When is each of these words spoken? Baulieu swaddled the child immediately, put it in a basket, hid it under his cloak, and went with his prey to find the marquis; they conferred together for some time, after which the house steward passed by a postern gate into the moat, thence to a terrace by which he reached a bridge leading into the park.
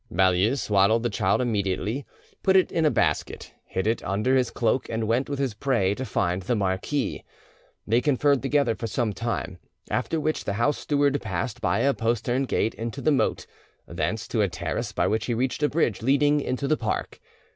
Baulieu 0.11 0.55
swaddled 0.57 1.03
the 1.03 1.11
child 1.11 1.41
immediately, 1.41 2.07
put 2.41 2.55
it 2.55 2.71
in 2.71 2.85
a 2.85 2.89
basket, 2.89 3.53
hid 3.65 3.85
it 3.85 4.03
under 4.03 4.35
his 4.35 4.49
cloak, 4.49 4.89
and 4.89 5.07
went 5.07 5.29
with 5.29 5.37
his 5.37 5.53
prey 5.53 5.93
to 5.93 6.05
find 6.05 6.41
the 6.41 6.55
marquis; 6.55 7.23
they 7.85 8.01
conferred 8.01 8.41
together 8.41 8.73
for 8.73 8.87
some 8.87 9.13
time, 9.13 9.59
after 9.91 10.19
which 10.19 10.43
the 10.45 10.53
house 10.53 10.79
steward 10.79 11.21
passed 11.21 11.61
by 11.61 11.81
a 11.81 11.93
postern 11.93 12.45
gate 12.45 12.73
into 12.73 12.99
the 12.99 13.11
moat, 13.11 13.45
thence 13.87 14.27
to 14.27 14.41
a 14.41 14.49
terrace 14.49 14.91
by 14.91 15.05
which 15.05 15.25
he 15.27 15.35
reached 15.35 15.61
a 15.61 15.69
bridge 15.69 16.01
leading 16.01 16.41
into 16.41 16.67
the 16.67 16.77
park. 16.77 17.19